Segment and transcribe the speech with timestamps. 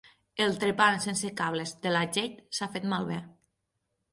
[0.45, 3.19] El trepant sense cables de la Jade s'ha fet malbé.